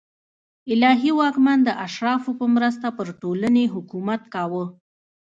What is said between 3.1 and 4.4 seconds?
ټولنې حکومت